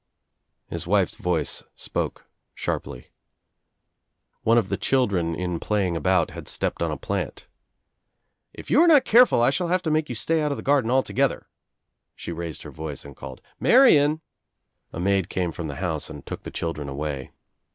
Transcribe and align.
His 0.65 0.87
wife's 0.87 1.15
voice 1.15 1.61
spoke 1.75 2.25
sharply. 2.55 3.11
One 4.41 4.57
of 4.57 4.69
the 4.69 4.75
chil 4.75 5.05
dren 5.05 5.35
in 5.35 5.59
playing 5.59 5.95
about, 5.95 6.31
had 6.31 6.47
stepped 6.47 6.81
on 6.81 6.89
a 6.89 6.97
plant. 6.97 7.45
"If 8.51 8.71
you 8.71 8.81
are 8.81 8.87
not 8.87 9.05
careful 9.05 9.43
I 9.43 9.51
shall 9.51 9.67
have 9.67 9.83
to 9.83 9.91
make 9.91 10.09
you 10.09 10.15
stay 10.15 10.41
out 10.41 10.51
of 10.51 10.57
the 10.57 10.63
garden 10.63 10.89
altogether." 10.89 11.45
She 12.15 12.31
raised 12.31 12.63
her 12.63 12.71
voice 12.71 13.05
and 13.05 13.15
called, 13.15 13.41
"Marian 13.59 14.21
I" 14.91 14.97
A 14.97 14.99
maid 14.99 15.29
came 15.29 15.51
from 15.51 15.67
the 15.67 15.75
house 15.75 16.09
and 16.09 16.25
took 16.25 16.41
the 16.41 16.49
children 16.49 16.89
away. 16.89 17.29